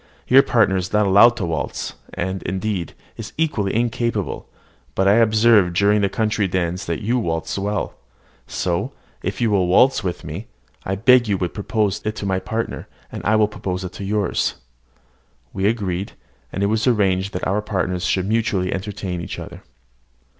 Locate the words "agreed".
15.67-16.13